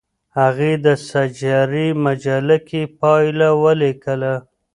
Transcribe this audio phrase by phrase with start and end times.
[0.39, 4.33] هغې په سنچري مجله کې پایله ولیکله.